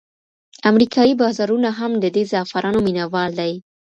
امریکایي 0.69 1.13
بازارونه 1.21 1.69
هم 1.79 1.91
د 2.03 2.05
دې 2.15 2.23
زعفرانو 2.31 2.79
مینوال 2.85 3.31
دي. 3.39 3.53